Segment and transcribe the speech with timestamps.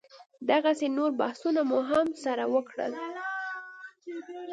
[0.49, 2.93] دغسې نور بحثونه مو هم سره وکړل.